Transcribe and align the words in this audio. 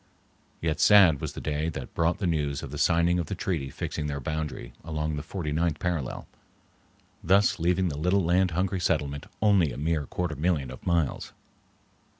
Yet 0.61 0.79
sad 0.79 1.21
was 1.21 1.33
the 1.33 1.39
day 1.39 1.69
that 1.69 1.93
brought 1.93 2.17
the 2.17 2.25
news 2.25 2.63
of 2.63 2.71
the 2.71 2.79
signing 2.79 3.19
of 3.19 3.27
the 3.27 3.35
treaty 3.35 3.69
fixing 3.69 4.07
their 4.07 4.19
boundary 4.19 4.73
along 4.83 5.15
the 5.15 5.21
forty 5.21 5.51
ninth 5.51 5.77
parallel, 5.77 6.27
thus 7.23 7.59
leaving 7.59 7.89
the 7.89 7.99
little 7.99 8.23
land 8.23 8.49
hungry 8.49 8.79
settlement 8.79 9.27
only 9.43 9.71
a 9.71 9.77
mere 9.77 10.07
quarter 10.07 10.35
million 10.35 10.71
of 10.71 10.83
miles! 10.87 11.33